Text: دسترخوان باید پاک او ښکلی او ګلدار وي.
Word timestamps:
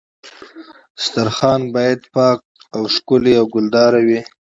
دسترخوان 0.97 1.61
باید 1.73 1.99
پاک 2.15 2.39
او 2.75 2.81
ښکلی 2.95 3.33
او 3.39 3.45
ګلدار 3.53 3.93
وي. 4.07 4.19